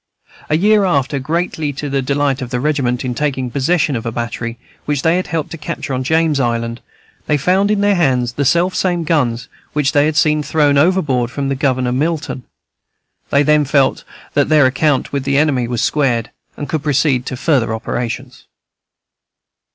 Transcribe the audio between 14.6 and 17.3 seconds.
account with the enemy was squared, and could proceed